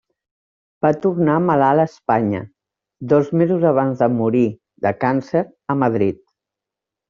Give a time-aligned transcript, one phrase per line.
[0.85, 2.41] Va tornar malalt a Espanya
[3.13, 4.45] dos mesos abans de morir,
[4.89, 6.23] de càncer, a Madrid.